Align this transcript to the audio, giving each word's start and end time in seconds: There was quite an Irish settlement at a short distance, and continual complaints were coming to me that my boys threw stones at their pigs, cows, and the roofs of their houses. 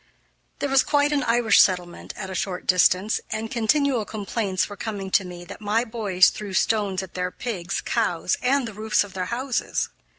There 0.57 0.69
was 0.69 0.81
quite 0.81 1.11
an 1.11 1.21
Irish 1.21 1.61
settlement 1.61 2.11
at 2.17 2.31
a 2.31 2.33
short 2.33 2.65
distance, 2.65 3.21
and 3.31 3.51
continual 3.51 4.03
complaints 4.03 4.67
were 4.67 4.75
coming 4.75 5.11
to 5.11 5.23
me 5.23 5.45
that 5.45 5.61
my 5.61 5.83
boys 5.83 6.29
threw 6.29 6.53
stones 6.55 7.03
at 7.03 7.13
their 7.13 7.29
pigs, 7.29 7.81
cows, 7.81 8.35
and 8.41 8.67
the 8.67 8.73
roofs 8.73 9.03
of 9.03 9.13
their 9.13 9.25
houses. 9.25 9.89